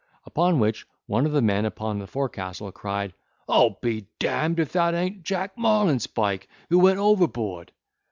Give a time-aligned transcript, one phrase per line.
[0.25, 3.13] Upon which one of the men upon the forecastle cried,
[3.47, 7.71] "I'll be d—n'd if that an't Jack Marlinspike, who went overboard!"